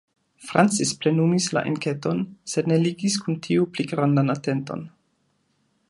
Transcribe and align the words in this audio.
Francis 0.51 0.93
plenumis 1.01 1.47
la 1.57 1.61
enketon, 1.73 2.23
sed 2.55 2.71
ne 2.73 2.79
ligis 2.87 3.19
kun 3.27 3.39
tio 3.49 3.69
pli 3.77 3.87
grandan 3.93 4.37
atenton. 4.37 4.87